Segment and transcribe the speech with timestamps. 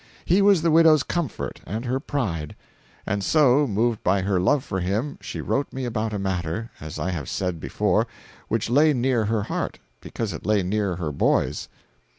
[0.25, 2.55] He was the widow's comfort and her pride.
[3.05, 6.97] And so, moved by her love for him, she wrote me about a matter, as
[6.97, 8.07] I have said before,
[8.47, 11.69] which lay near her heart—because it lay near her boy's.